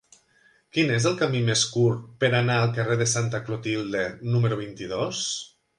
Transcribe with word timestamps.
Quin 0.77 0.93
és 0.95 1.05
el 1.09 1.17
camí 1.19 1.41
més 1.51 1.65
curt 1.75 2.09
per 2.25 2.31
anar 2.39 2.57
al 2.63 2.75
carrer 2.79 2.99
de 3.03 3.09
Santa 3.15 3.45
Clotilde 3.51 4.07
número 4.35 4.63
vint-i-dos? 4.67 5.27